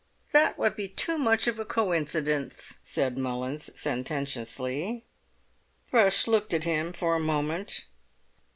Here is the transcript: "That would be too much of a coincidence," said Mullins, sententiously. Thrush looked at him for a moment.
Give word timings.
"That 0.31 0.57
would 0.57 0.75
be 0.75 0.87
too 0.87 1.19
much 1.19 1.45
of 1.45 1.59
a 1.59 1.63
coincidence," 1.63 2.79
said 2.83 3.19
Mullins, 3.19 3.69
sententiously. 3.79 5.03
Thrush 5.85 6.25
looked 6.25 6.55
at 6.55 6.63
him 6.63 6.91
for 6.91 7.13
a 7.13 7.19
moment. 7.19 7.85